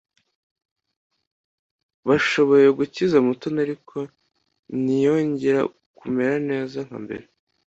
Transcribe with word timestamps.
Bashoboye 2.07 2.67
gukiza 2.77 3.17
Mutoni 3.25 3.59
ariko 3.65 3.97
ntiyongere 4.81 5.59
kumera 5.97 6.35
neza 6.49 6.77
nkambere. 6.87 7.25